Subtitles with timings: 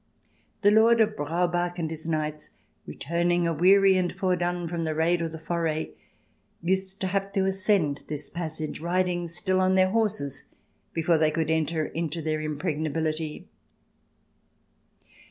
[0.63, 2.49] The Lord of Braubach and his knights,
[2.87, 5.91] returning aweary and foredone from the raid or the foray,
[6.59, 10.45] used to have to ascend this passage, riding still on their horses,
[10.91, 13.47] before they could enter into their impregnability.